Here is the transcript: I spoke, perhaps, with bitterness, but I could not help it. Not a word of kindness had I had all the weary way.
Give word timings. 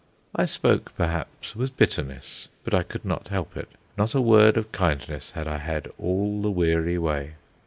I 0.33 0.47
spoke, 0.47 0.93
perhaps, 0.97 1.55
with 1.55 1.77
bitterness, 1.77 2.47
but 2.63 2.73
I 2.73 2.81
could 2.81 3.05
not 3.05 3.27
help 3.27 3.55
it. 3.55 3.69
Not 3.95 4.15
a 4.15 4.19
word 4.19 4.57
of 4.57 4.71
kindness 4.71 5.29
had 5.33 5.47
I 5.47 5.59
had 5.59 5.91
all 5.99 6.41
the 6.41 6.49
weary 6.49 6.97
way. 6.97 7.35